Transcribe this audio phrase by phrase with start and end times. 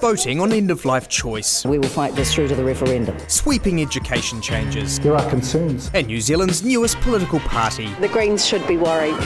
[0.00, 3.16] voting on end of life choice, We will fight this through to the referendum.
[3.28, 5.90] sweeping education changes, There are concerns.
[5.94, 7.88] and New Zealand's newest political party.
[8.00, 9.16] The Greens should be worried.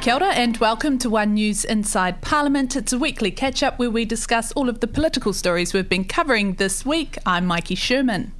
[0.00, 2.76] Kia ora and welcome to One News Inside Parliament.
[2.76, 6.04] It's a weekly catch up where we discuss all of the political stories we've been
[6.04, 7.18] covering this week.
[7.26, 8.32] I'm Maiki Sherman.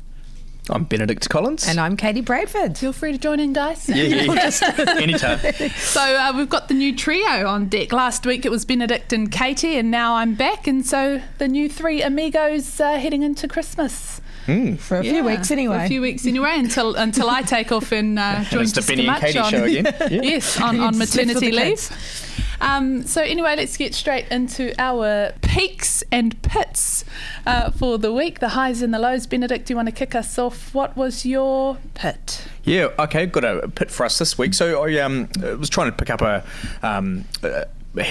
[0.69, 1.69] I'm Benedict Collins.
[1.69, 2.77] And I'm Katie Bradford.
[2.77, 3.89] Feel free to join in, guys.
[3.89, 4.23] yeah, yeah,
[4.85, 4.95] yeah.
[5.01, 5.39] anytime.
[5.77, 7.93] So uh, we've got the new trio on deck.
[7.93, 11.69] Last week it was Benedict and Katie, and now I'm back, and so the new
[11.69, 14.21] three amigos uh, heading into Christmas.
[14.47, 15.85] For a few Yeah, weeks for anyway.
[15.87, 19.01] a few weeks anyway, until until I take off and uh, join it's the Benny
[19.03, 19.85] and Much Katie on, show again.
[20.09, 20.09] Yeah.
[20.23, 22.46] Yes, on, on It's left for maternity the leave.
[22.61, 27.05] Um, so anyway, let's get straight into our peaks and pits
[27.47, 28.41] uh, for the week.
[28.41, 29.27] The highs and the lows.
[29.27, 30.75] Benedict, do you want to kick us off?
[30.75, 32.47] What was your pit?
[32.65, 34.55] Yeah, okay, got a pit for us this week.
[34.55, 35.29] So I um,
[35.59, 36.45] was trying to pick up a.
[36.83, 37.25] Um,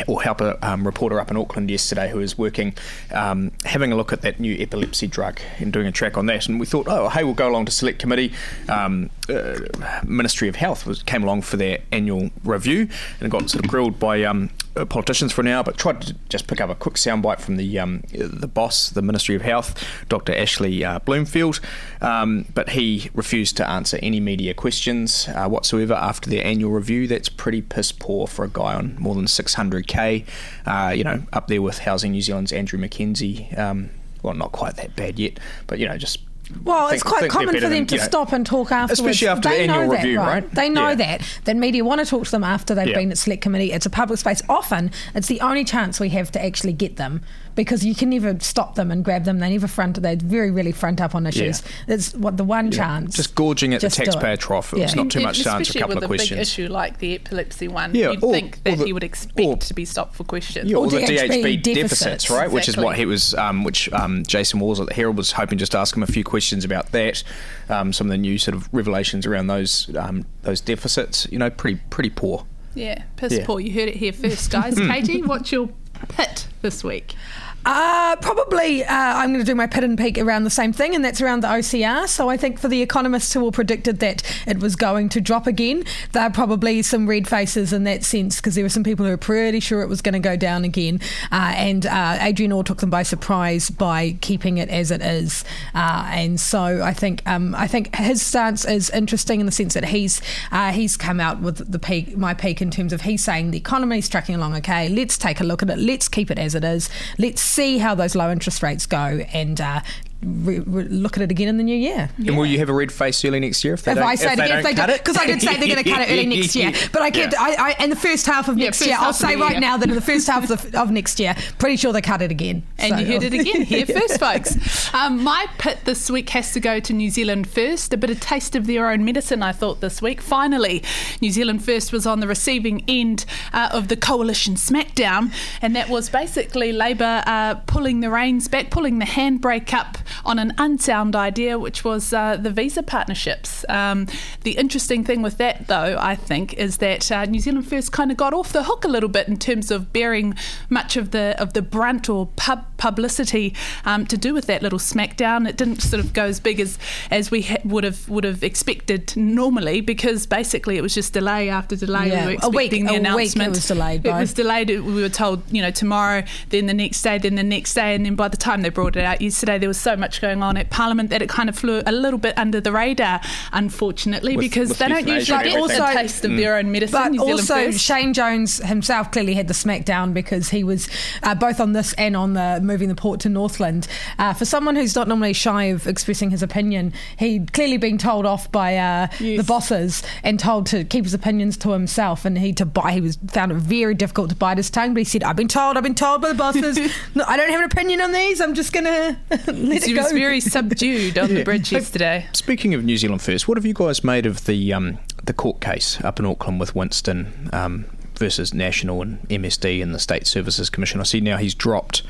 [0.07, 2.73] or help a um, reporter up in Auckland yesterday who was working,
[3.11, 6.47] um, having a look at that new epilepsy drug and doing a track on that.
[6.47, 8.33] And we thought, oh, hey, we'll go along to select committee.
[8.67, 9.59] Um, uh,
[10.03, 12.87] Ministry of Health was, came along for their annual review
[13.19, 16.15] and got sort of grilled by um, uh, politicians for an hour, but tried to
[16.29, 19.83] just pick up a quick soundbite from the um, the boss, the Ministry of Health,
[20.09, 20.35] Dr.
[20.35, 21.59] Ashley uh, Bloomfield.
[22.01, 27.07] Um, but he refused to answer any media questions uh, whatsoever after their annual review.
[27.07, 30.25] That's pretty piss poor for a guy on more than 600k.
[30.65, 33.57] Uh, you know, up there with Housing New Zealand's Andrew McKenzie.
[33.57, 36.19] Um, well, not quite that bad yet, but you know, just
[36.63, 38.99] Well, think- it's quite common for them than, to know, stop and talk afterwards.
[38.99, 40.43] Especially after the they annual know that, review, right?
[40.43, 40.51] right?
[40.55, 40.95] They know Yeah.
[40.95, 41.21] that.
[41.45, 42.95] That media want to talk to them after they've Yeah.
[42.97, 43.71] been at select committee.
[43.71, 44.41] It's a public space.
[44.47, 47.21] Often, it's the only chance we have to actually get them
[47.55, 49.39] because you can never stop them and grab them.
[49.39, 50.01] They never front.
[50.01, 51.63] They very rarely front up on issues.
[51.87, 53.15] It's what the one chance.
[53.15, 54.13] just gorging at Just the do it.
[54.13, 54.73] taxpayer trough.
[54.73, 55.01] It was Yeah.
[55.03, 57.15] not too much to answer a especially couple with of a big issue like the
[57.15, 60.15] epilepsy one, Yeah, you'd or- think that the- he would expect or- to be stopped
[60.15, 60.69] for questions.
[60.69, 62.29] Yeah, Or all the DHB DHB deficits, deficits.
[62.29, 62.51] right?
[62.51, 65.57] Which is what he was, um, which um, Jason Walls at the Herald was hoping
[65.57, 67.23] just to ask him a few questions about that.
[67.69, 71.49] Um, some of the new sort of revelations around those um, those deficits, you know,
[71.49, 72.45] pretty pretty poor.
[72.73, 73.45] Yeah, piss Yeah.
[73.45, 73.59] poor.
[73.61, 74.75] You heard it here first, guys.
[74.77, 75.69] Katie, what's your
[76.09, 77.15] pit this week?
[77.65, 80.93] Uh, probably uh, I'm going to do my pit and peak around the same thing,
[80.93, 82.07] and that's around the OCR.
[82.07, 85.47] So I think for the economists who all predicted that it was going to drop
[85.47, 89.05] again, there are probably some red faces in that sense because there were some people
[89.05, 90.99] who were pretty sure it was going to go down again.
[91.31, 95.43] Uh, and uh, Adrian Orr took them by surprise by keeping it as it is.
[95.73, 99.73] Uh, and so I think um, I think his stance is interesting in the sense
[99.73, 100.21] that he's
[100.51, 103.57] uh, he's come out with the peak, my peak in terms of he's saying the
[103.57, 104.87] economy is tracking along okay.
[104.87, 105.79] Let's take a look at it.
[105.79, 106.89] Let's keep it as it is.
[107.17, 109.59] Let's see how those low interest rates go and.
[109.59, 109.81] Uh,
[110.21, 112.09] re- re- look at it again in the new year.
[112.17, 114.07] And will you have a red face early next year if they If don't?
[114.07, 114.97] I say it again, if they cut do, it?
[115.03, 116.71] because I did say they're going to cut it early next year.
[116.91, 117.41] But I kept, Yeah.
[117.41, 119.59] I, I, in the first half of Yeah, next year, I'll say right year.
[119.59, 122.21] now that in the first half of, the, of next year, pretty sure they cut
[122.21, 122.63] it again.
[122.77, 124.93] And So- you heard it again here first, folks.
[124.93, 127.93] Um, my pit this week has to go to New Zealand First.
[127.93, 130.21] A bit of taste of their own medicine, I thought, this week.
[130.21, 130.83] Finally,
[131.21, 135.31] New Zealand First was on the receiving end uh, of the coalition smackdown,
[135.61, 140.39] and that was basically Labor uh, pulling the reins back, pulling the handbrake up on
[140.39, 143.65] an unsound idea, which was uh, the visa partnerships.
[143.69, 144.07] Um,
[144.43, 148.11] the interesting thing with that, though, I think, is that uh, New Zealand First kind
[148.11, 150.35] of got off the hook a little bit in terms of bearing
[150.69, 153.53] much of the of the brunt or pub publicity
[153.85, 155.47] um, to do with that little smackdown.
[155.47, 156.77] It didn't sort of go as big as
[157.11, 161.49] as we ha- would have would have expected normally because basically it was just delay
[161.49, 162.09] after delay.
[162.09, 163.49] Yeah, We were a week- the a week it announcement.
[163.51, 164.69] was delayed It was delayed.
[164.69, 168.05] We were told, you know, tomorrow, then the next day, then the next day, and
[168.05, 170.57] then by the time they brought it out yesterday, there was so much going on
[170.57, 173.21] at Parliament that it kind of flew a little bit under the radar,
[173.53, 175.79] unfortunately, With- because with they don't usually get everything.
[175.79, 177.15] a Also- taste of their own medicine.
[177.15, 177.71] But also.
[177.71, 180.87] Shane Jones himself clearly had the smackdown because he was
[181.23, 183.87] uh, both on this and on the moving the port to Northland.
[184.19, 188.25] Uh, for someone who's not normally shy of expressing his opinion, he'd clearly been told
[188.25, 192.25] off by uh, the bosses and told to keep his opinions to himself.
[192.25, 194.93] And he to buy, he was found it very difficult to bite his tongue.
[194.93, 196.77] But he said, "I've been told, I've been told by the bosses.
[197.15, 198.41] no, I don't have an opinion on these.
[198.41, 202.27] I'm just gonna let he was very subdued on the bridge yesterday.
[202.33, 205.61] Speaking of New Zealand First, what have you guys made of the um, the court
[205.61, 207.85] case up in Auckland with Winston um,
[208.15, 210.99] versus National and MSD and the State Services Commission?
[210.99, 212.03] I see now he's dropped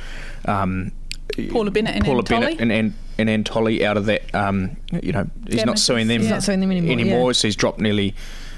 [0.45, 0.91] um,
[1.49, 4.33] Paula Bennett and Paula Ann Bennett and, and, and Ann out of that.
[4.33, 6.21] Um, you know, he's not suing them.
[6.21, 7.33] He's not suing them anymore, yeah.
[7.33, 8.15] So he's dropped nearly.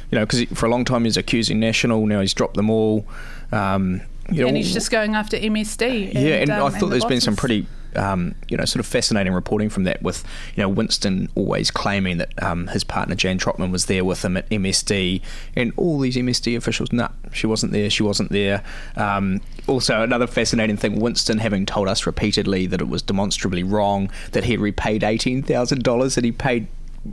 [0.10, 2.06] You know, because for a long time he's accusing National.
[2.06, 3.06] Now he's dropped them all.
[3.52, 6.14] Um, you know, and he's just going after MSD.
[6.14, 8.86] yeah, and, um, I thought the there's been some pretty, um, you know, sort of
[8.86, 10.02] fascinating reporting from that.
[10.02, 10.24] With
[10.56, 14.38] you know Winston always claiming that um, his partner Jan Trotman was there with him
[14.38, 15.22] at MSD,
[15.56, 18.64] and all these MSD officials, nah, she wasn't there, she wasn't there.
[18.96, 24.10] Um, also, another fascinating thing: Winston having told us repeatedly that it was demonstrably wrong
[24.32, 26.68] that he repaid eighteen thousand dollars, that he paid.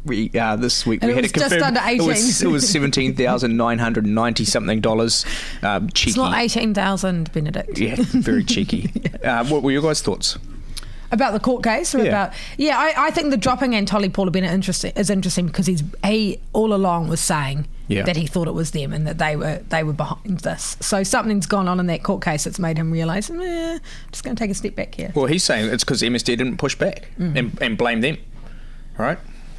[0.04, 1.76] We, uh, this week And we it had was it just confirmed.
[1.76, 2.48] under It was, 18.
[2.48, 5.24] it was seventeen thousand nine hundred ninety something dollars.
[5.62, 6.10] Um, cheeky.
[6.10, 7.78] It's not 18,000, Benedict.
[7.78, 8.90] Yeah, very cheeky.
[9.24, 10.36] uh, what were your guys' thoughts?
[11.12, 12.04] About the court case, or Yeah.
[12.08, 15.66] about yeah, I, I think the dropping Anne Tolley Paula Bennett interesting is interesting because
[15.66, 18.02] he's he all along was saying Yeah.
[18.02, 20.76] that he thought it was them and that they were they were behind this.
[20.80, 23.78] So something's gone on in that court case that's made him realise, eh,
[24.10, 25.12] just going to take a step back here.
[25.14, 28.16] Well, he's saying it's because MSD didn't push back and, and blame them.
[28.98, 29.18] Right?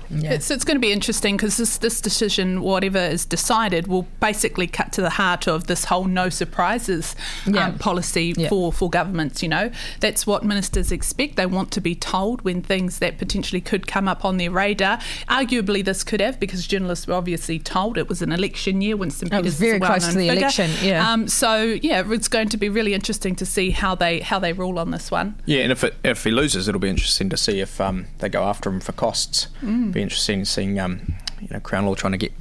[0.09, 0.33] Yeah.
[0.33, 4.67] It's, it's going to be interesting because this, this decision, whatever is decided, will basically
[4.67, 7.15] cut to the heart of this whole no surprises
[7.45, 7.67] Yeah.
[7.67, 8.49] um, policy Yeah.
[8.49, 9.41] for, for governments.
[9.43, 11.35] You know, that's what ministers expect.
[11.35, 14.99] They want to be told when things that potentially could come up on their radar.
[15.29, 18.95] Arguably, this could have because journalists were obviously told it was an election year.
[18.97, 20.41] Winston It was Peters is very a close to well-known the figure.
[20.41, 21.11] election, yeah.
[21.13, 24.53] Um, so yeah, it's going to be really interesting to see how they how they
[24.53, 25.35] rule on this one.
[25.45, 28.29] Yeah, and if it, if he loses, it'll be interesting to see if um, they
[28.29, 29.47] go after him for costs.
[29.95, 32.33] Be interesting seeing um, you know Crown Law trying to get.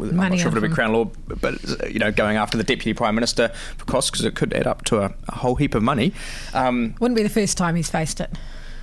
[0.00, 0.72] I'm not sure if it'll be.
[0.72, 1.60] Crown Law, but
[1.90, 4.84] you know, going after the Deputy Prime Minister for costs because it could add up
[4.84, 6.12] to a, a whole heap of money.
[6.54, 8.30] Um, Wouldn't be the first time he's faced it.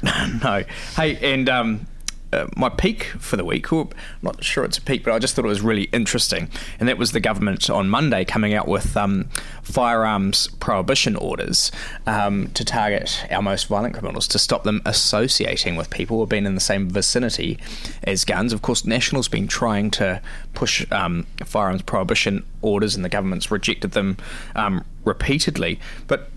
[0.43, 0.65] no.
[0.97, 1.87] Hey, and um,
[2.33, 3.89] uh, my peak for the week, I'm
[4.21, 6.49] not sure it's a peak, but I just thought it was really interesting.
[6.79, 9.29] And that was the government on Monday coming out with um,
[9.61, 11.71] firearms prohibition orders
[12.05, 16.29] um, to target our most violent criminals, to stop them associating with people who have
[16.29, 17.57] been in the same vicinity
[18.03, 18.51] as guns.
[18.51, 20.21] Of course, National's been trying to
[20.53, 24.17] push um, firearms prohibition orders, and the government's rejected them
[24.55, 25.79] um, repeatedly.
[26.07, 26.29] But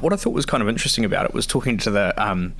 [0.00, 2.54] what I thought was kind of interesting about it was talking to the um,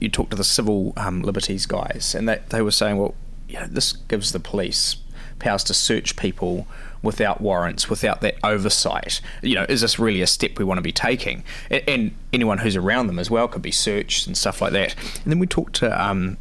[0.00, 3.14] you talked to the civil um, liberties guys, and they they were saying, well,
[3.48, 4.96] you know, this gives the police
[5.38, 6.66] powers to search people
[7.02, 9.20] without warrants, without that oversight.
[9.42, 11.44] You know, is this really a step we want to be taking?
[11.70, 14.94] And, and anyone who's around them as well could be searched and stuff like that.
[15.24, 16.02] And then we talked to.
[16.02, 16.36] Um,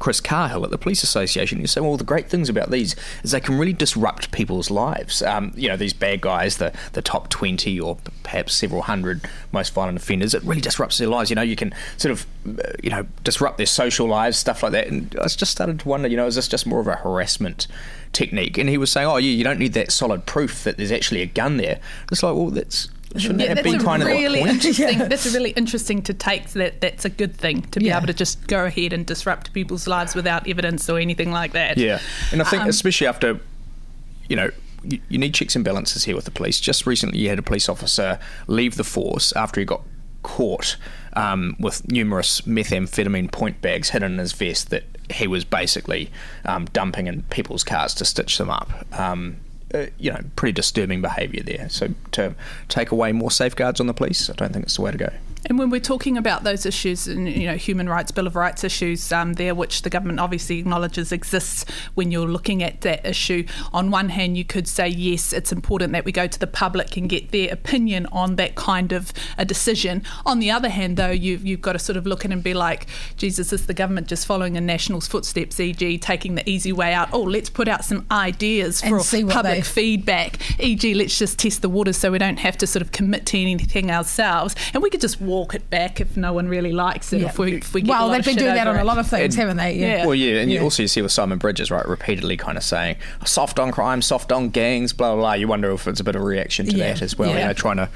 [0.00, 1.60] Chris Cahill at the Police Association.
[1.60, 5.22] He said, "Well, the great things about these is they can really disrupt people's lives.
[5.22, 9.20] Um, you know, these bad guys, the the top twenty or perhaps several hundred
[9.52, 10.34] most violent offenders.
[10.34, 11.30] It really disrupts their lives.
[11.30, 14.72] You know, you can sort of, uh, you know, disrupt their social lives, stuff like
[14.72, 14.88] that.
[14.88, 17.68] And I just started to wonder, you know, is this just more of a harassment?"
[18.12, 20.90] Technique, and he was saying, "Oh, yeah, you don't need that solid proof that there's
[20.90, 21.78] actually a gun there."
[22.10, 24.50] It's like, well, that's shouldn't Yeah, that have a kind really of the point?
[24.52, 24.88] interesting.
[25.00, 25.08] Yeah.
[25.08, 26.48] That's a really interesting to take.
[26.50, 27.96] That that's a good thing to be Yeah.
[27.98, 31.76] able to just go ahead and disrupt people's lives without evidence or anything like that.
[31.78, 32.00] Yeah,
[32.32, 33.40] and I think Um, especially after,
[34.28, 34.50] you know,
[34.84, 36.60] you, you need checks and balances here with the police.
[36.60, 39.82] Just recently, you had a police officer leave the force after he got
[40.22, 40.76] caught
[41.14, 46.10] um, with numerous methamphetamine point bags hidden in his vest that he was basically
[46.44, 48.70] um, dumping in people's cars to stitch them up.
[48.98, 49.36] Um,
[49.74, 51.68] uh, you know, pretty disturbing behaviour there.
[51.68, 52.34] So to
[52.68, 55.12] take away more safeguards on the police, I don't think it's the way to go.
[55.46, 58.64] And when we're talking about those issues and you know human rights, Bill of Rights
[58.64, 61.64] issues um, there, which the government obviously acknowledges exists
[61.94, 63.46] when you're looking at that issue.
[63.72, 66.96] On one hand, you could say yes, it's important that we go to the public
[66.96, 70.02] and get their opinion on that kind of a decision.
[70.26, 72.42] On the other hand, though, you've you've got to sort of look at it and
[72.42, 76.72] be like, Jesus, is the government just following a National's footsteps, e.g., taking the easy
[76.72, 77.08] way out?
[77.12, 81.68] Oh, let's put out some ideas for public they- feedback, e.g., let's just test the
[81.68, 85.00] waters so we don't have to sort of commit to anything ourselves, and we could
[85.00, 87.20] just walk it back if no one really likes it.
[87.22, 87.28] Yeah.
[87.28, 89.06] If we, if we get well, they've been doing that over on a lot of
[89.08, 89.74] things, And- haven't they?
[89.76, 90.04] Yeah.
[90.04, 90.58] Well, yeah, and Yeah.
[90.58, 94.02] you also you see with Simon Bridges, right, repeatedly kind of saying soft on crime,
[94.02, 95.20] soft on gangs, blah blah.
[95.22, 95.32] blah.
[95.34, 96.92] You wonder if it's a bit of a reaction to Yeah.
[96.92, 97.30] that as well.
[97.30, 97.88] You know, trying to,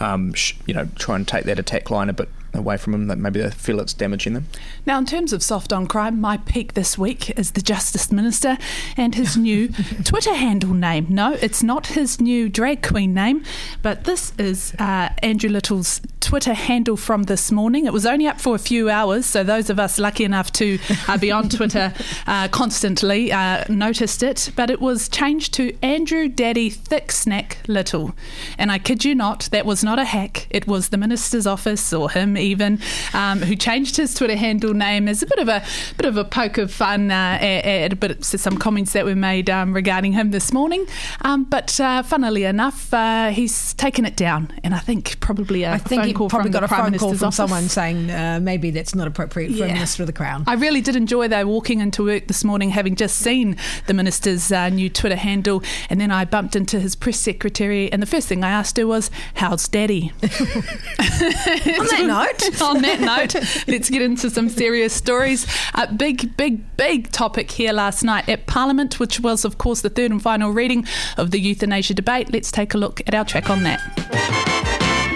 [0.00, 3.06] um, sh- you know, try and take that attack line a bit away from them.
[3.06, 4.46] That maybe they feel it's damaging them.
[4.86, 8.58] Now, in terms of soft on crime, my peak this week is the Justice Minister
[8.96, 9.68] and his new
[10.04, 11.06] Twitter handle name.
[11.08, 13.44] No, it's not his new drag queen name,
[13.82, 17.86] but this is uh, Andrew Little's Twitter handle from this morning.
[17.86, 20.78] It was only up for a few hours, so those of us lucky enough to
[21.08, 21.92] uh, be on Twitter
[22.26, 28.14] uh, constantly uh, noticed it, but it was changed to Andrew Daddy Thick Snack Little.
[28.58, 30.46] And I kid you not, that was not a hack.
[30.50, 32.80] It was the minister's office or him even,
[33.14, 35.62] um, who changed his Twitter handle name as a bit of a
[35.96, 39.14] bit of a poke of fun uh, at, at a bit some comments that were
[39.14, 40.86] made um, regarding him this morning.
[41.22, 45.72] Um, but uh, funnily enough, uh, he's taken it down, and I think probably a
[45.72, 47.36] I think phone he call probably from got a Prime phone call from office.
[47.36, 49.74] someone saying uh, maybe that's not appropriate for a Yeah.
[49.74, 50.44] minister of the crown.
[50.46, 53.56] I really did enjoy though walking into work this morning, having just seen
[53.86, 58.00] the minister's uh, new Twitter handle, and then I bumped into his press secretary, and
[58.02, 62.29] the first thing I asked her was, "How's Daddy?" On that note,
[62.62, 63.34] On that note,
[63.66, 65.46] let's get into some serious stories.
[65.74, 69.90] A big, big, big topic here last night at Parliament, which was, of course, the
[69.90, 72.32] third and final reading of the euthanasia debate.
[72.32, 74.69] Let's take a look at our track on that.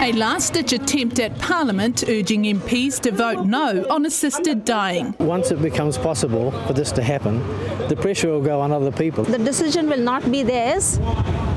[0.05, 5.15] A last ditch attempt at Parliament urging MPs to vote no on assisted dying.
[5.17, 7.39] Once it becomes possible for this to happen,
[7.87, 9.23] the pressure will go on other people.
[9.23, 10.99] The decision will not be theirs,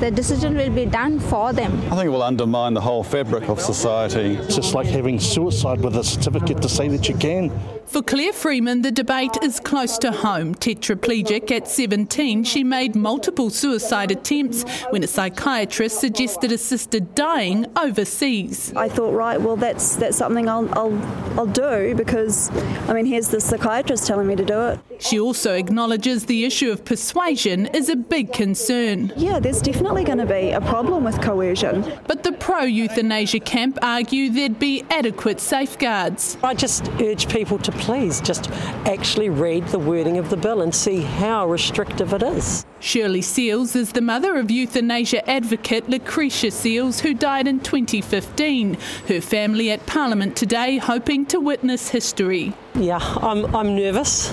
[0.01, 1.77] the decision will be done for them.
[1.93, 4.37] I think it will undermine the whole fabric of society.
[4.37, 7.53] It's just like having suicide with a certificate to say that you can.
[7.85, 10.55] For Claire Freeman, the debate is close to home.
[10.55, 18.38] Tetraplegic at 17, she made multiple suicide attempts when a psychiatrist suggested assisted dying overseas.
[18.77, 22.51] I thought, right, well, that's that's something I'll I'll I'll do because,
[22.89, 24.81] I mean, here's the psychiatrist telling me to do it.
[25.01, 29.13] She also acknowledges the issue of persuasion is a big concern.
[29.17, 31.85] Yeah, there's definitely going to be a problem with coercion.
[32.07, 36.37] But the pro euthanasia camp argue there'd be adequate safeguards.
[36.43, 38.51] I just urge people to please just
[38.87, 42.67] actually read the wording of the bill and see how restrictive it is.
[42.81, 48.77] Shirley Seales is the mother of euthanasia advocate Lecretia Seales, who died in 2015.
[49.09, 52.53] Her family at Parliament today hoping to witness history.
[52.75, 54.33] Yeah, I'm, I'm nervous.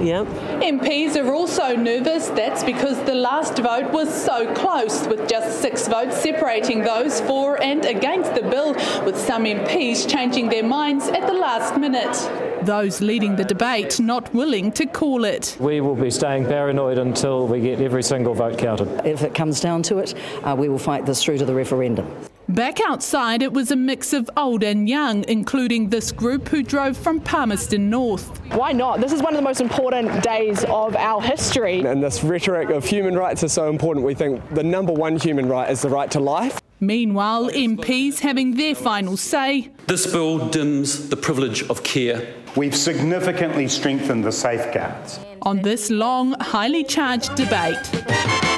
[0.00, 0.24] Yeah.
[0.62, 2.28] MPs are also nervous.
[2.28, 7.60] That's because the last vote was so close, with just six votes separating those for
[7.62, 8.74] and against the bill,
[9.04, 12.12] with some MPs changing their minds at the last minute.
[12.64, 15.56] Those leading the debate not willing to call it.
[15.58, 19.04] We will be staying paranoid until we get every single vote counted.
[19.04, 22.06] If it comes down to it, uh, we will fight this through to the referendum.
[22.52, 26.98] Back outside, it was a mix of old and young, including this group who drove
[26.98, 28.38] from Palmerston North.
[28.52, 29.00] Why not?
[29.00, 31.80] This is one of the most important days of our history.
[31.80, 34.04] And this rhetoric of human rights is so important.
[34.04, 36.60] We think the number one human right is the right to life.
[36.78, 39.70] Meanwhile, MPs having their final say.
[39.86, 42.34] This bill dims the privilege of care.
[42.54, 45.20] We've significantly strengthened the safeguards.
[45.40, 48.51] On this long, highly charged debate.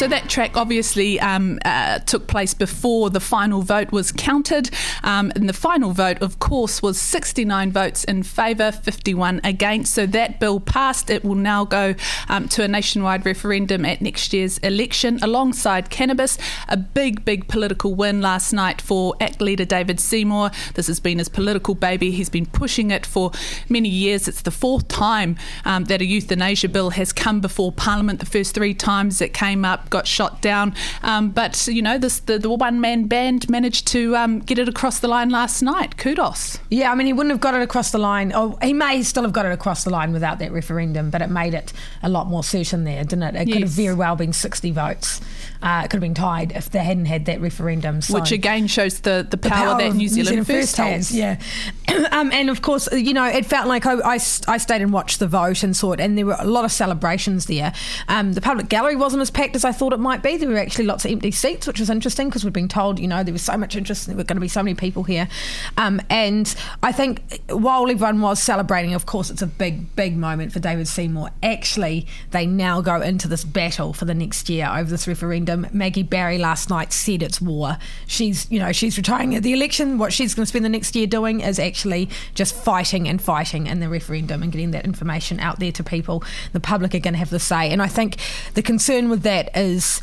[0.00, 4.70] So that track obviously um, uh, took place before the final vote was counted.
[5.02, 9.92] Um, and the final vote, of course, was 69 votes in favour, 51 against.
[9.92, 11.10] So that bill passed.
[11.10, 11.94] It will now go
[12.30, 16.38] um, to a nationwide referendum at next year's election alongside cannabis.
[16.70, 20.50] A big, big political win last night for ACT leader David Seymour.
[20.76, 22.10] This has been his political baby.
[22.10, 23.32] He's been pushing it for
[23.68, 24.28] many years.
[24.28, 28.20] It's the fourth time um, that a euthanasia bill has come before Parliament.
[28.20, 30.74] The first three times it came up got shot down.
[31.02, 34.68] Um, but you know, this the, the one man band managed to um, get it
[34.68, 35.96] across the line last night.
[35.96, 36.58] Kudos.
[36.70, 38.32] Yeah, I mean, he wouldn't have got it across the line.
[38.34, 41.30] Oh, he may still have got it across the line without that referendum, but it
[41.30, 43.34] made it a lot more certain there, didn't it?
[43.36, 45.20] It could have very well been 60 votes.
[45.62, 48.00] Uh, it could have been tied if they hadn't had that referendum.
[48.00, 48.14] So.
[48.14, 51.14] Which again shows the, the, the power, that of New Zealand, first has.
[51.14, 51.40] Yeah,
[52.12, 54.18] um, and of course, you know, it felt like I, I, I
[54.58, 57.46] stayed and watched the vote and saw it, and there were a lot of celebrations
[57.46, 57.72] there.
[58.08, 60.36] Um, the public gallery wasn't as packed as I thought it might be.
[60.36, 63.08] There were actually lots of empty seats, which was interesting because we'd been told, you
[63.08, 65.28] know, there was so much interest, there were going to be so many people here.
[65.76, 70.52] Um, and I think while everyone was celebrating, of course, it's a big, big moment
[70.52, 71.30] for David Seymour.
[71.42, 75.49] Actually, they now go into this battle for the next year over this referendum.
[75.56, 77.78] Maggie Barry last night said it's war.
[78.06, 79.98] She's, you know, she's retiring at the election.
[79.98, 83.66] What she's going to spend the next year doing is actually just fighting and fighting
[83.66, 86.22] in the referendum and getting that information out there to people.
[86.52, 87.70] The public are going to have the say.
[87.70, 88.16] And I think
[88.54, 90.00] the concern with that is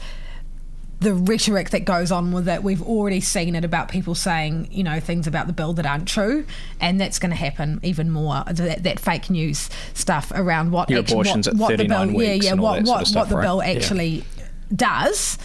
[0.99, 2.63] the rhetoric that goes on with it.
[2.63, 6.07] We've already seen it about people saying, you know, things about the bill that aren't
[6.07, 6.45] true,
[6.79, 8.43] and that's going to happen even more.
[8.49, 12.21] That, that fake news stuff around what Your abortions what, at what the 39 bill,
[12.21, 13.43] yeah, weeks yeah, all what that sort what of stuff, what the right?
[13.43, 14.23] bill Yeah.
[14.75, 15.37] Does.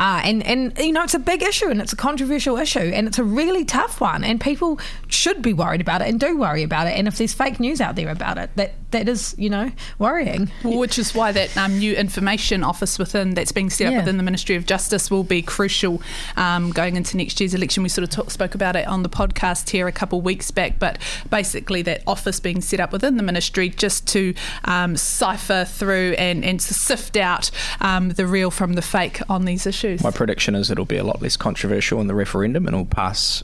[0.00, 3.06] Uh, and and you know it's a big issue and it's a controversial issue and
[3.06, 6.62] it's a really tough one and people should be worried about it and do worry
[6.62, 9.50] about it and if there's fake news out there about it that that is you
[9.50, 13.88] know worrying Well, Which is why that um, new information office within that's being set
[13.88, 13.98] up Yeah.
[14.00, 16.00] within the Ministry of Justice will be crucial
[16.36, 17.82] um, going into next year's election.
[17.82, 20.50] We sort of talk, spoke about it on the podcast here a couple of weeks
[20.50, 25.64] back, but basically that office being set up within the ministry just to um, cipher
[25.64, 29.89] through and, and to sift out um, the real from the fake on these issues.
[30.02, 33.42] My prediction is it'll be a lot less controversial in the referendum and it'll pass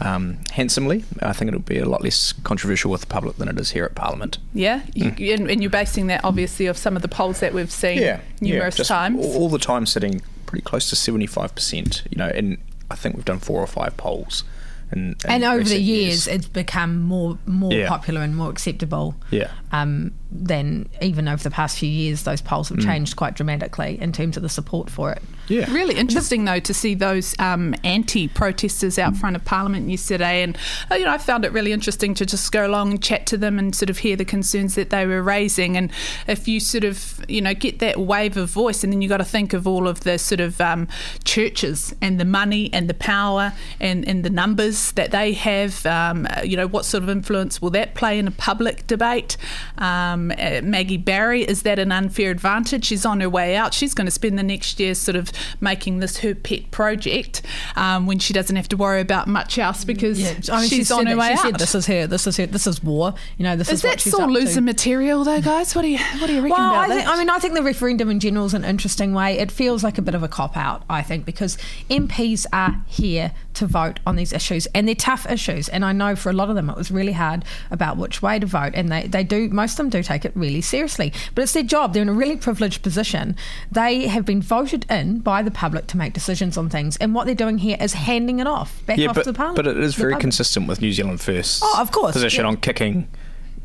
[0.00, 3.58] um, handsomely, I think it'll be a lot less controversial with the public than it
[3.60, 4.38] is here at Parliament.
[4.52, 7.70] Yeah, you, and, and you're basing that obviously of some of the polls that we've
[7.70, 9.24] seen Yeah, yeah, numerous just times.
[9.24, 12.02] All, all the time sitting pretty close to seventy five percent.
[12.10, 12.58] You know, and
[12.90, 14.42] I think we've done four or five polls.
[14.90, 17.88] In, in and over the recent years, it's become more more Yeah.
[17.88, 19.14] popular and more acceptable.
[19.30, 19.50] Yeah.
[19.72, 22.84] Um, than even over the past few years, those polls have Mm.
[22.84, 25.22] changed quite dramatically in terms of the support for it.
[25.48, 25.70] Yeah.
[25.70, 30.56] Really interesting, though, to see those um, anti-protesters out front of Parliament yesterday, and
[30.90, 33.36] uh, you know, I found it really interesting to just go along and chat to
[33.36, 35.76] them and sort of hear the concerns that they were raising.
[35.76, 35.90] And
[36.26, 39.18] if you sort of, you know, get that wave of voice, and then you've got
[39.18, 40.88] to think of all of the sort of um,
[41.24, 45.84] churches and the money and the power and, and the numbers that they have.
[45.86, 49.36] Um, you know, what sort of influence will that play in a public debate?
[49.78, 52.84] Um, uh, Maggie Barry, is that an unfair advantage?
[52.86, 53.74] She's on her way out.
[53.74, 57.42] She's going to spend the next year sort of making this her pet project
[57.76, 60.90] um, when she doesn't have to worry about much else because Yeah, I mean, she's
[60.90, 61.38] on her that- way she out.
[61.40, 62.06] said this is her.
[62.06, 62.46] This is her.
[62.46, 63.14] This is war.
[63.38, 64.60] You know, this is, is that sore loser to.
[64.60, 65.74] material though, guys?
[65.74, 66.94] What do you what do you reckon Well, about I, that?
[66.96, 69.38] think, I mean, I think the referendum in general is an interesting way.
[69.38, 71.56] It feels like a bit of a cop out, I think, because
[71.90, 75.68] MPs are here to vote on these issues, and they're tough issues.
[75.68, 78.38] And I know for a lot of them, it was really hard about which way
[78.38, 81.12] to vote, and they, they do most of them do take it really seriously.
[81.34, 83.36] But it's their job; they're in a really privileged position.
[83.70, 87.26] They have been voted in by the public to make decisions on things, and what
[87.26, 89.56] they're doing here is handing it off back yeah, off but, to the Parliament.
[89.64, 90.20] but it is very public.
[90.22, 91.62] consistent with New Zealand First.
[91.64, 92.48] Oh, of course, Position yeah.
[92.48, 93.08] on kicking,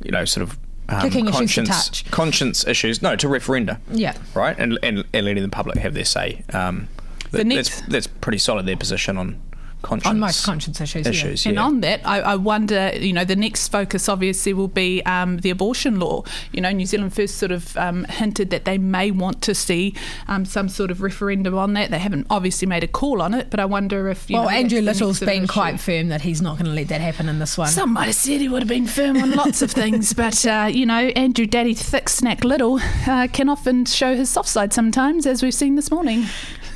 [0.03, 0.57] you know, sort of.
[0.89, 2.11] Um, Kicking issues to conscience, touch.
[2.11, 4.13] conscience issues, no, to referenda, Yeah.
[4.33, 6.45] right, and, and and letting the public have their say.
[6.53, 6.87] Um,
[7.31, 8.65] The that- next- that's that's pretty solid.
[8.65, 9.37] Their position on
[9.81, 11.05] conscience on most conscience issues.
[11.05, 11.11] yeah.
[11.11, 11.63] issues, And yeah.
[11.63, 15.49] on that, I, I wonder, you know, the next focus obviously will be um, the
[15.49, 16.23] abortion law.
[16.51, 19.95] You know, New Zealand First sort of um, hinted that they may want to see
[20.27, 21.91] um, some sort of referendum on that.
[21.91, 24.49] They haven't obviously made a call on it, but I wonder if, you well, know,
[24.49, 25.53] Andrew that's the Little's next sort of been issue.
[25.53, 27.69] quite firm that he's not going to let that happen in this one.
[27.69, 30.69] Some might have said he would have been firm on lots of things, but uh,
[30.71, 35.25] you know, Andrew Daddy Thick Snack Little uh, can often show his soft side sometimes,
[35.25, 36.25] as we've seen this morning.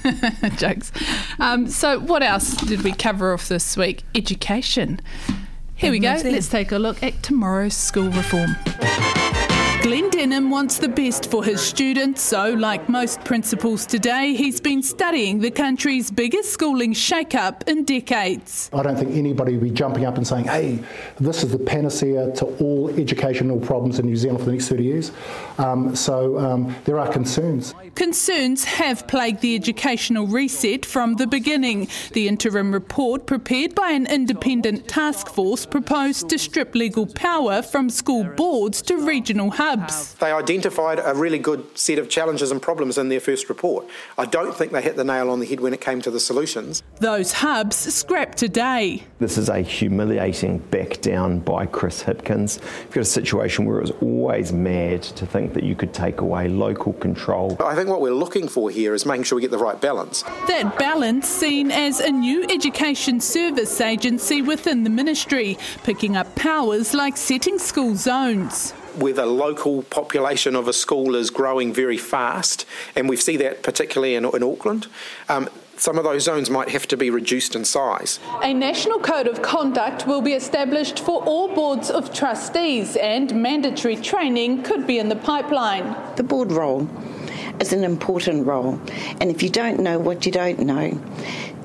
[0.58, 0.92] Jokes.
[1.40, 4.04] Um, so, what else did we cover off this week?
[4.16, 5.02] Education.
[5.76, 6.20] Here we go.
[6.24, 8.56] Let's take a look at tomorrow's school reform.
[9.82, 14.84] Glen Denham wants the best for his students, so, like most principals today, he's been
[14.84, 18.70] studying the country's biggest schooling shake-up in decades.
[18.74, 20.84] I don't think anybody would be jumping up and saying, hey,
[21.20, 24.84] this is the panacea to all educational problems in New Zealand for the next 30
[24.84, 25.12] years.
[25.58, 27.74] Um, so um, there are concerns.
[27.96, 31.88] Concerns have plagued the educational reset from the beginning.
[32.14, 37.90] The interim report, prepared by an independent task force, proposed to strip legal power from
[37.90, 39.71] school boards to regional hubs.
[40.20, 43.88] They identified a really good set of challenges and problems in their first report.
[44.18, 46.20] I don't think they hit the nail on the head when it came to the
[46.20, 46.84] solutions.
[47.00, 49.04] Those hubs scrapped today.
[49.20, 52.60] This is a humiliating back down by Chris Hipkins.
[52.84, 56.22] You've got a situation where it was always mad to think that you could take
[56.22, 57.56] away local control.
[57.56, 59.80] But I think what we're looking for here is making sure we get the right
[59.80, 60.24] balance.
[60.48, 66.94] That balance seen as a new education service agency within the ministry, picking up powers
[66.94, 68.74] like setting school zones.
[68.96, 73.64] Where the local population of a school is growing very fast, and we see that
[73.64, 74.88] particularly in, in Auckland,
[75.30, 78.20] um, some of those zones might have to be reduced in size.
[78.44, 83.96] A national code of conduct will be established for all boards of trustees, and mandatory
[83.96, 85.96] training could be in the pipeline.
[86.18, 86.88] The board role
[87.60, 88.80] is an important role,
[89.20, 91.02] and if you don't know what you don't know,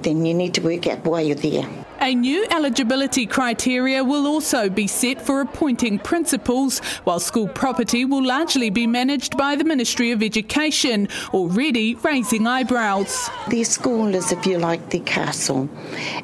[0.02, 1.68] then you need to work out why you're there.
[2.00, 8.24] A new eligibility criteria will also be set for appointing principals, while school property will
[8.24, 13.30] largely be managed by the Ministry of Education, already raising eyebrows.
[13.48, 15.68] Their school is, if you like, the castle,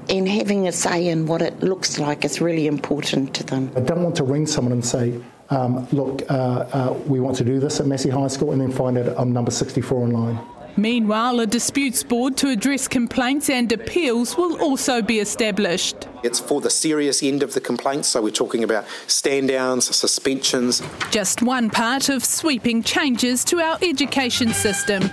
[0.08, 3.72] and having a say in what it looks like is really important to them.
[3.74, 7.44] I don't want to ring someone and say, um, look, uh, uh, we want to
[7.44, 10.38] do this at Massey High School, and then find out I'm number 64 in line.
[10.76, 16.08] Meanwhile, a disputes board to address complaints and appeals will also be established.
[16.22, 20.80] It's for the serious end of the complaints, so we're talking about stand downs, suspensions.
[21.10, 25.10] Just one part of sweeping changes to our education system.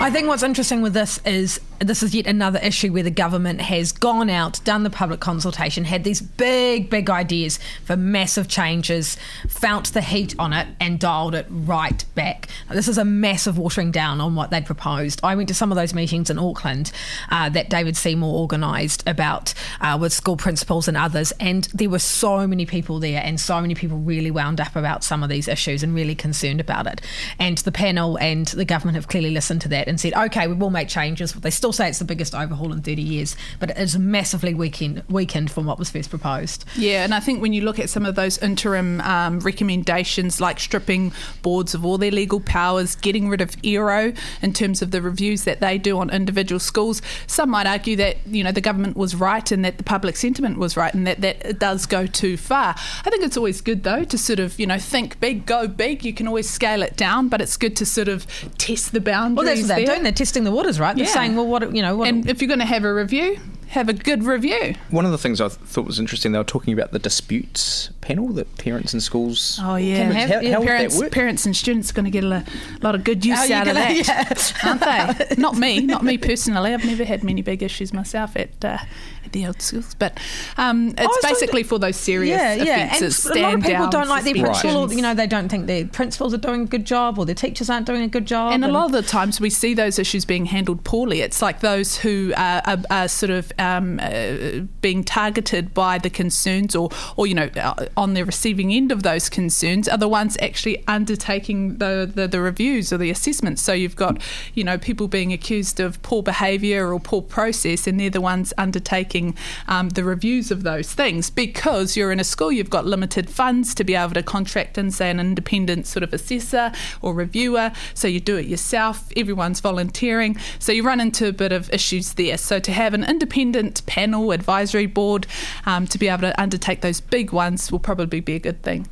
[0.00, 3.60] I think what's interesting with this is this is yet another issue where the government
[3.60, 9.16] has gone out, done the public consultation, had these big, big ideas for massive changes,
[9.48, 12.48] felt the heat on it, and dialed it right back.
[12.70, 15.20] This is a massive watering down on what they'd proposed.
[15.22, 16.92] I went to some of those meetings in Auckland
[17.30, 21.98] uh, that David Seymour organised about uh, with school principals and others, and there were
[21.98, 25.48] so many people there, and so many people really wound up about some of these
[25.48, 27.00] issues and really concerned about it.
[27.38, 30.54] And the panel and the government have clearly listened to that and said, okay, we
[30.54, 31.32] will make changes.
[31.32, 35.02] They still say it's the biggest overhaul in 30 years, but it is massively weakened,
[35.08, 36.64] weakened from what was first proposed.
[36.76, 40.60] Yeah, and I think when you look at some of those interim um, recommendations, like
[40.60, 45.02] stripping boards of all their legal powers, getting rid of ERO in terms of the
[45.02, 48.96] reviews that they do on individual schools, some might argue that you know the government
[48.96, 52.36] was right and that public sentiment was right, and that that it does go too
[52.36, 52.74] far.
[53.04, 56.04] I think it's always good though to sort of you know think big, go big.
[56.04, 58.26] You can always scale it down, but it's good to sort of
[58.58, 59.36] test the boundaries.
[59.36, 59.86] Well, that's what they're there.
[59.96, 60.02] doing.
[60.02, 60.96] They're testing the waters, right?
[60.96, 61.12] They're Yeah.
[61.12, 62.08] saying, well, what, you know, what.
[62.08, 63.38] and if you're going to have a review,
[63.74, 64.74] have a good review.
[64.90, 68.28] One of the things I thought was interesting, they were talking about the disputes panel
[68.28, 69.58] that parents and schools.
[69.62, 72.10] Oh yeah, Can have- how- how would that parents, parents and students are going to
[72.10, 72.42] get a lo-
[72.82, 75.34] lot of good use How out of gonna- that, aren't they?
[75.38, 76.72] Not me, not me personally.
[76.72, 78.78] I've never had many big issues myself at, uh,
[79.24, 80.18] at the old schools, but
[80.56, 82.86] um, it's was basically for those serious yeah, yeah.
[82.86, 83.26] offences.
[83.26, 85.66] And a lot of people don't like their principal, or you know, they don't think
[85.66, 88.52] their principals are doing a good job, or their teachers aren't doing a good job.
[88.52, 91.20] And a lot of the times we see those issues being handled poorly.
[91.20, 96.10] It's like those who are, are, are sort of um, uh, being targeted by the
[96.10, 100.08] concerns or, or, you know, uh, on the receiving end of those concerns are the
[100.08, 103.62] ones actually undertaking the, the, the reviews or the assessments.
[103.62, 104.20] So you've got,
[104.54, 108.52] you know, people being accused of poor behaviour or poor process, and they're the ones
[108.58, 109.36] undertaking
[109.68, 113.74] um, the reviews of those things because you're in a school, you've got limited funds
[113.74, 117.72] to be able to contract in, say, an independent sort of assessor or reviewer.
[117.94, 120.36] So you do it yourself, everyone's volunteering.
[120.58, 122.36] So you run into a bit of issues there.
[122.36, 123.53] So to have an independent
[123.86, 125.26] panel, advisory board,
[125.66, 128.86] um, to be able to undertake those big ones will probably be a good thing.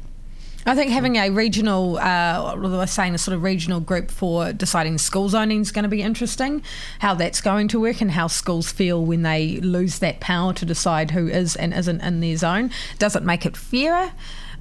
[0.65, 4.99] I think having a regional, uh, was saying, a sort of regional group for deciding
[4.99, 6.63] school zoning is going to be interesting.
[7.01, 10.65] How that's going to work and how schools feel when they lose that power to
[10.65, 12.71] decide who is and isn't in their zone.
[13.01, 14.13] Does it make it fairer?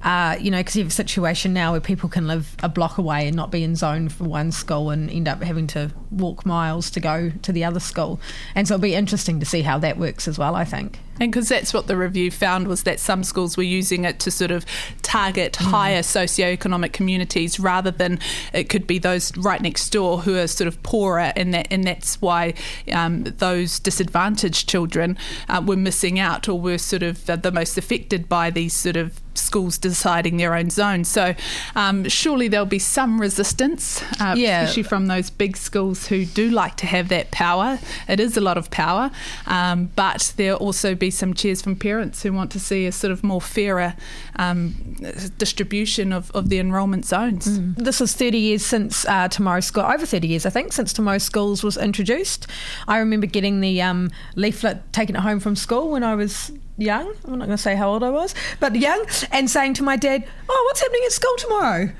[0.02, 2.98] Uh, you know, because you have a situation now where people can live a block
[2.98, 6.44] away and not be in zone for one school and end up having to walk
[6.44, 8.20] miles to go to the other school.
[8.54, 10.98] And so it'll be interesting to see how that works as well, I think.
[11.20, 14.30] And because that's what the review found was that some schools were using it to
[14.30, 14.64] sort of
[15.02, 18.18] target higher socioeconomic communities rather than
[18.52, 21.84] it could be those right next door who are sort of poorer, and that and
[21.84, 22.54] that's why
[22.92, 25.16] um, those disadvantaged children
[25.48, 29.20] uh, were missing out or were sort of the most affected by these sort of
[29.34, 31.04] schools deciding their own zone.
[31.04, 31.34] So
[31.74, 34.62] um, surely there'll be some resistance, uh, Yeah.
[34.62, 37.78] especially from those big schools who do like to have that power.
[38.08, 39.10] It is a lot of power,
[39.46, 43.10] um, but there'll also be some cheers from parents who want to see a sort
[43.10, 43.96] of more fairer
[44.36, 44.96] um,
[45.36, 47.58] distribution of, of the enrolment zones.
[47.74, 51.18] This is 30 years since uh, Tomorrow School, over 30 years, I think, since Tomorrow
[51.18, 52.46] Schools was introduced.
[52.86, 57.12] I remember getting the um, leaflet, taking it home from school when I was young.
[57.24, 59.96] I'm not going to say how old I was, but young, and saying to my
[59.96, 61.90] dad, Oh, what's happening at school tomorrow?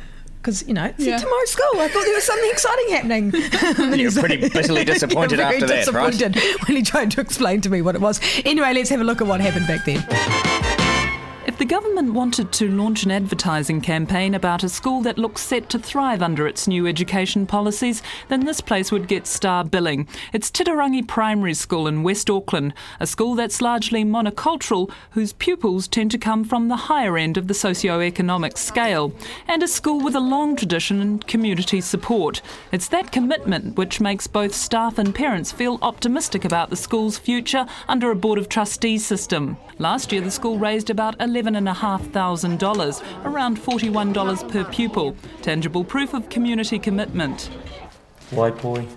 [0.43, 1.19] Because, you know, it's Yeah.
[1.19, 1.81] tomorrow school.
[1.81, 3.33] I thought there was something exciting happening.
[3.93, 6.11] And You're he's- pretty bitterly disappointed Yeah, very after that, right?
[6.13, 6.37] disappointed
[6.69, 8.21] when he tried to explain to me what it was.
[8.45, 10.82] Anyway, let's have a look at what happened back then.
[11.45, 15.69] If the government wanted to launch an advertising campaign about a school that looks set
[15.71, 20.07] to thrive under its new education policies, then this place would get star billing.
[20.33, 26.13] It's Titirangi Primary School in West Auckland, a school that's largely monocultural, whose pupils tend
[26.13, 29.13] to come from the higher end of the socio-economic scale,
[29.49, 32.41] and a school with a long tradition in community support.
[32.71, 37.67] It's that commitment which makes both staff and parents feel optimistic about the school's future
[37.89, 39.57] under a Board of Trustees system.
[39.79, 46.79] Last year, the school raised about $11,500, around $41 per pupil, tangible proof of community
[46.79, 47.51] commitment.
[48.31, 48.89] Waipoi,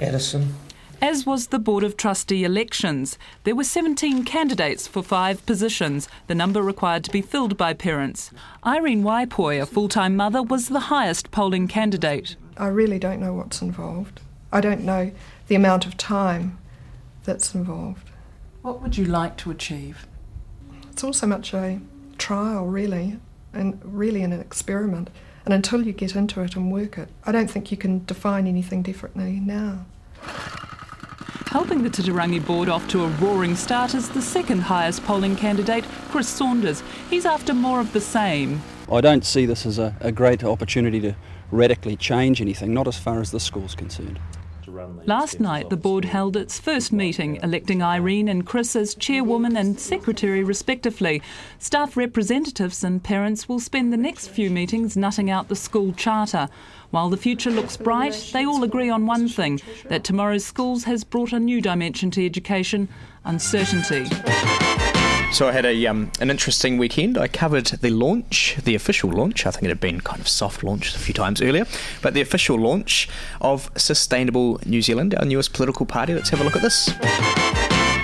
[0.00, 0.54] Addison.
[1.02, 3.16] As was the Board of Trustee elections.
[3.44, 8.30] There were 17 candidates for five positions, the number required to be filled by parents.
[8.66, 12.36] Irene Waipoi, a full time mother, was the highest polling candidate.
[12.58, 14.20] I really don't know what's involved.
[14.52, 15.12] I don't know
[15.48, 16.58] the amount of time
[17.24, 18.10] that's involved.
[18.60, 20.06] What would you like to achieve?
[20.90, 21.80] It's also much a
[22.18, 23.18] trial, really,
[23.52, 25.10] and really an experiment.
[25.44, 28.46] And until you get into it and work it, I don't think you can define
[28.46, 29.86] anything differently now.
[31.46, 35.84] Helping the Titirangi board off to a roaring start is the second highest polling candidate,
[36.10, 36.82] Chris Saunders.
[37.08, 38.62] He's after more of the same.
[38.92, 41.16] I don't see this as a, a great opportunity to
[41.50, 44.20] radically change anything, not as far as the school's concerned.
[45.06, 49.78] Last night, the board held its first meeting, electing Irene and Chris as chairwoman and
[49.78, 51.22] secretary, respectively.
[51.58, 56.48] Staff representatives and parents will spend the next few meetings nutting out the school charter.
[56.90, 61.04] While the future looks bright, they all agree on one thing that tomorrow's schools has
[61.04, 62.88] brought a new dimension to education
[63.24, 64.06] uncertainty.
[65.32, 67.16] So I had a um, an interesting weekend.
[67.16, 69.46] I covered the launch, the official launch.
[69.46, 71.66] I think it had been kind of soft launched a few times earlier,
[72.02, 73.08] but the official launch
[73.40, 76.14] of Sustainable New Zealand, our newest political party.
[76.14, 76.90] Let's have a look at this.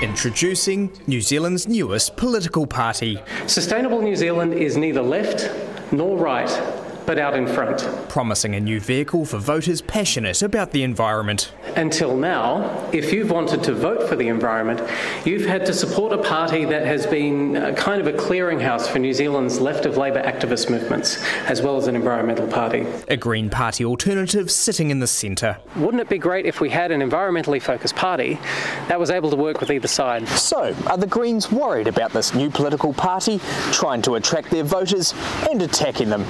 [0.03, 3.19] Introducing New Zealand's newest political party.
[3.47, 5.51] Sustainable New Zealand is neither left
[5.93, 6.51] nor right
[7.07, 7.89] but out in front.
[8.09, 11.53] Promising a new vehicle for voters passionate about the environment.
[11.77, 14.83] Until now, if you've wanted to vote for the environment,
[15.25, 18.99] you've had to support a party that has been a kind of a clearinghouse for
[18.99, 22.87] New Zealand's left of Labour activist movements, as well as an environmental party.
[23.09, 25.59] A Green Party alternative sitting in the centre.
[25.77, 28.39] Wouldn't it be great if we had an environmentally focused party
[28.89, 30.27] that was able to work with either side?
[30.29, 33.41] So, are the Greens worried about this new political party
[33.73, 35.15] trying to attract their voters
[35.51, 36.25] and attacking them?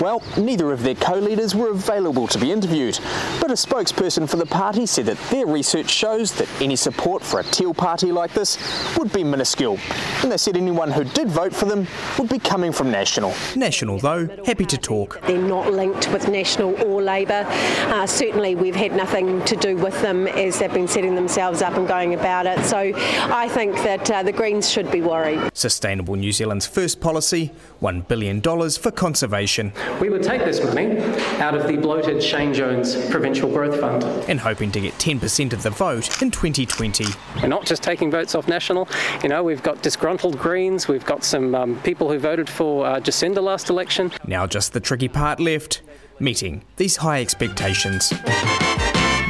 [0.00, 2.98] Well, well, neither of their co-leaders were available to be interviewed,
[3.40, 7.40] but a spokesperson for the party said that their research shows that any support for
[7.40, 8.58] a teal party like this
[8.96, 9.78] would be minuscule,
[10.22, 11.86] and they said anyone who did vote for them
[12.18, 13.34] would be coming from National.
[13.54, 15.20] National, though, happy to talk.
[15.26, 17.44] They're not linked with National or Labour.
[17.46, 21.74] Uh, certainly, we've had nothing to do with them as they've been setting themselves up
[21.74, 22.64] and going about it.
[22.64, 25.50] So I think that uh, the Greens should be worried.
[25.52, 27.52] Sustainable New Zealand's first policy
[27.82, 29.72] $1 billion for conservation.
[30.00, 30.98] We would take this money
[31.40, 34.04] out of the bloated Shane Jones Provincial Growth Fund.
[34.28, 37.06] And hoping to get 10% of the vote in 2020.
[37.36, 38.88] We're not just taking votes off National.
[39.22, 43.00] You know, we've got disgruntled Greens, we've got some um, people who voted for uh,
[43.00, 44.12] Jacinda last election.
[44.26, 45.82] Now just the tricky part left
[46.18, 48.12] meeting these high expectations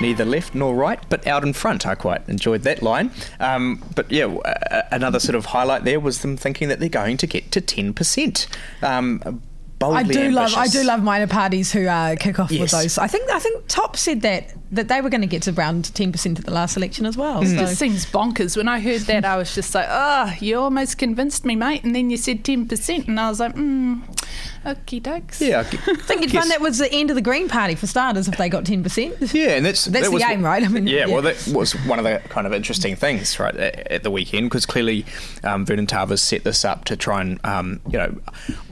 [0.00, 1.86] neither left nor right, but out in front.
[1.86, 3.10] I quite enjoyed that line.
[3.40, 4.34] Um, but yeah,
[4.90, 8.46] another sort of highlight there was them thinking that they're going to get to 10%.
[8.82, 9.42] Um,
[9.82, 10.34] I do ambitious.
[10.34, 12.60] love I do love minor parties who uh, kick off yes.
[12.60, 12.98] with those.
[12.98, 15.94] I think I think TOP said that that they were going to get to around
[15.94, 17.42] ten percent at the last election as well.
[17.42, 17.48] Mm.
[17.48, 17.54] So.
[17.54, 18.56] It just seems bonkers.
[18.56, 21.94] When I heard that, I was just like, "Oh, you almost convinced me, mate." And
[21.94, 24.02] then you said ten percent, and I was like, "Hmm,
[24.64, 25.62] okie dokes." Yeah, I
[25.96, 28.48] think you'd find that was the end of the Green Party for starters if they
[28.48, 29.16] got ten percent.
[29.32, 30.62] Yeah, and that's that's that the aim, right?
[30.62, 33.54] I mean, yeah, yeah, well, that was one of the kind of interesting things, right,
[33.54, 35.06] at, at the weekend because clearly
[35.44, 38.16] um, Vernon Tava set this up to try and um, you know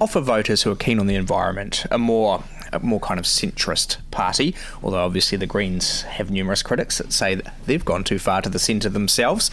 [0.00, 2.42] offer voters who are keen on the environment a more
[2.74, 7.34] a more kind of centrist party, although obviously the Greens have numerous critics that say
[7.34, 9.50] that they've gone too far to the centre themselves.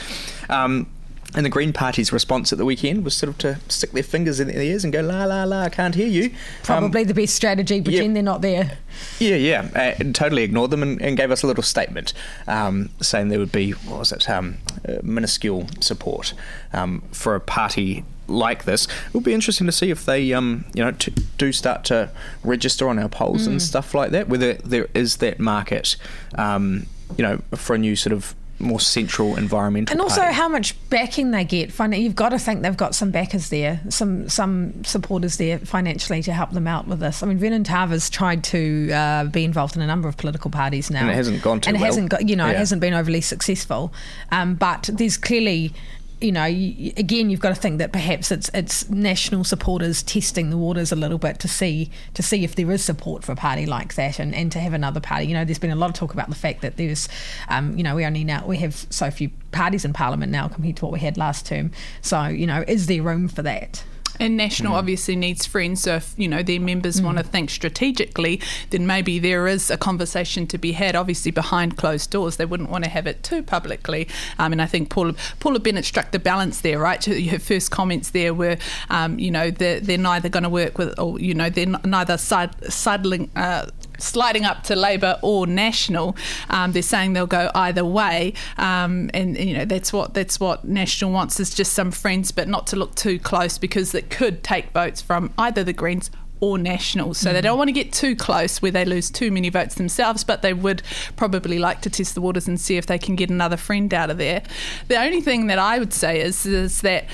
[0.50, 0.88] Um,
[1.34, 4.42] and the Green Party's response at the weekend was sort of to stick their fingers
[4.42, 6.32] in their ears and go, la, la, la, I can't hear you.
[6.64, 8.78] Probably um, the best strategy, pretend yeah, they're not there.
[9.20, 9.70] Yeah, yeah.
[9.74, 12.14] Uh, and totally ignored them and, and, gave us a little statement
[12.48, 14.58] um, saying there would be, what was it, um,
[14.88, 16.34] uh, minuscule support
[16.74, 18.86] um, for a party like this.
[18.86, 22.10] It will be interesting to see if they, um, you know, t- do start to
[22.44, 23.52] register on our polls mm.
[23.52, 24.28] and stuff like that.
[24.28, 25.96] Whether there is that market,
[26.36, 29.94] um, you know, for a new sort of more central environmental.
[29.94, 30.36] And also party.
[30.36, 31.78] how much backing they get.
[31.80, 36.34] You've got to think they've got some backers there, some some supporters there financially to
[36.34, 37.24] help them out with this.
[37.24, 40.90] I mean, Vernon Tava tried to uh, be involved in a number of political parties
[40.90, 41.88] now, and it hasn't gone too and it well.
[41.88, 42.54] hasn't got you know yeah.
[42.54, 43.94] it hasn't been overly successful.
[44.32, 45.74] Um, but there's clearly
[46.22, 50.58] you know, again, you've got to think that perhaps it's it's national supporters testing the
[50.58, 53.66] waters a little bit to see to see if there is support for a party
[53.66, 55.26] like that, and, and to have another party.
[55.26, 57.10] You know, there's been a lot of talk about the fact that there's,
[57.50, 60.78] um, you know, we only now we have so few parties in Parliament now compared
[60.78, 61.72] to what we had last term.
[62.02, 63.84] So, you know, is there room for that?
[64.22, 64.78] And National mm.
[64.78, 65.82] obviously needs friends.
[65.82, 67.06] So if you know their members mm.
[67.06, 70.96] want to think strategically, then maybe there is a conversation to be had.
[70.96, 74.08] Obviously behind closed doors, they wouldn't want to have it too publicly.
[74.38, 77.04] Um, and I think Paula Paula Bennett struck the balance there, right?
[77.04, 78.58] Her first comments there were,
[78.92, 82.18] um, you know, they're, they're neither going to work with, or you know, they're neither
[82.18, 83.32] side sidling.
[83.36, 83.66] Uh,
[84.02, 86.16] sliding up to Labor or National.
[86.50, 90.66] Um, they're saying they'll go either way, um, and, you know that's what that's what
[90.66, 94.44] National wants is just some friends, but not to look too close because it could
[94.44, 96.12] take votes from either the Greens
[96.42, 97.14] or national.
[97.14, 97.34] So mm.
[97.34, 100.42] they don't want to get too close where they lose too many votes themselves, but
[100.42, 100.82] they would
[101.16, 104.10] probably like to test the waters and see if they can get another friend out
[104.10, 104.42] of there.
[104.88, 107.06] The only thing that I would say is is that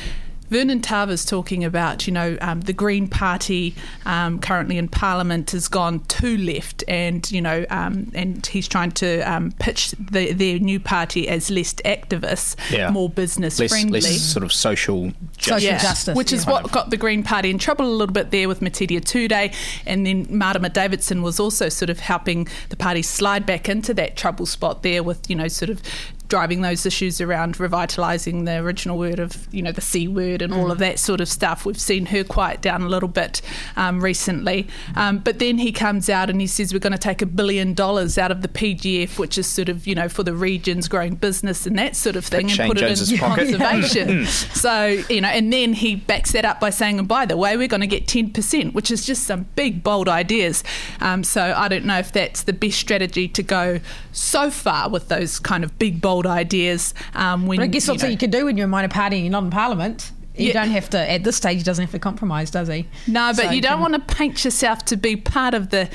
[0.49, 5.67] Vernon Tava talking about, you know, um, the Green Party um, currently in Parliament has
[5.67, 10.59] gone too left, and you know, um, and he's trying to um, pitch the, their
[10.59, 12.89] new party as less activist, yeah.
[12.89, 15.77] more business less, friendly, less sort of social justice, social yeah.
[15.77, 16.37] justice which yeah.
[16.37, 19.53] is what got the Green Party in trouble a little bit there with Metiria Turei,
[19.85, 24.15] and then Marama Davidson was also sort of helping the party slide back into that
[24.15, 25.81] trouble spot there with, you know, sort of
[26.29, 30.53] driving those issues around revitalising the original word of, you know, the C word and
[30.53, 31.65] all of that sort of stuff.
[31.65, 33.41] We've seen her quiet down a little bit
[33.75, 34.67] um, recently.
[34.95, 37.73] Um, but then he comes out and he says we're going to take a billion
[37.73, 41.15] dollars out of the PGF, which is sort of, you know, for the regions growing
[41.15, 43.51] business and that sort of thing, and put Jones's it in pocket.
[43.51, 44.07] conservation.
[44.07, 44.27] Mm.
[44.55, 47.55] so, you know, and then he backs that up by saying, and by the way,
[47.55, 50.63] we're going to get 10%, which is just some big, bold ideas.
[50.99, 53.79] Um, so I don't know if that's the best strategy to go
[54.11, 56.93] so far with those kind of big, bold ideas.
[57.13, 59.17] Um, when But I guess that's what you can do when you're a minor party
[59.17, 60.11] and you're not in Parliament.
[60.35, 60.53] You Yeah.
[60.53, 62.85] don't have to, at this stage, he doesn't have to compromise, does he?
[63.07, 65.89] No, but So you don't can- want to paint yourself to be part of the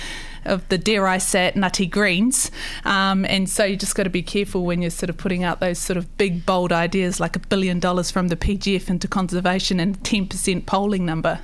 [0.45, 2.51] of the dare I say it nutty greens,
[2.85, 5.61] um, and so you just got to be careful when you're sort of putting out
[5.61, 9.79] those sort of big bold ideas like a billion dollars from the PGF into conservation
[9.79, 11.39] and ten percent polling number.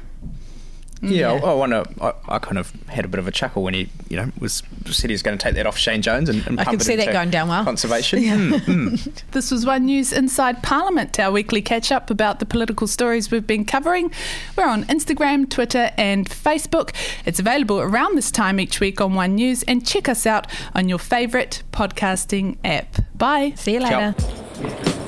[1.00, 1.84] Yeah, I, I wonder.
[2.00, 4.62] I, I kind of had a bit of a chuckle when he, you know, was
[4.86, 6.82] said he was going to take that off Shane Jones and, and I can it
[6.82, 7.64] see that going down well.
[7.64, 8.22] Conservation.
[8.28, 8.36] Yeah.
[8.36, 9.22] Mm, mm.
[9.30, 13.46] This was One News Inside Parliament, our weekly catch up about the political stories we've
[13.46, 14.10] been covering.
[14.56, 16.94] We're on Instagram, Twitter, and Facebook.
[17.24, 20.88] It's available around this time each week on One News, and check us out on
[20.88, 22.96] your favourite podcasting app.
[23.14, 23.52] Bye.
[23.56, 24.14] See you Ciao.
[24.14, 25.04] later.